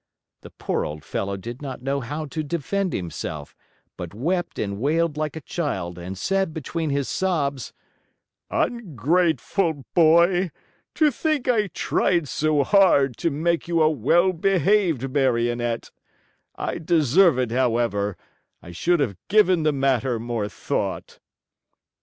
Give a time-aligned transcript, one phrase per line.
[0.41, 3.55] The poor old fellow did not know how to defend himself,
[3.97, 7.71] but wept and wailed like a child and said between his sobs:
[8.49, 10.49] "Ungrateful boy!
[10.95, 15.91] To think I tried so hard to make you a well behaved Marionette!
[16.55, 18.17] I deserve it, however!
[18.59, 21.19] I should have given the matter more thought."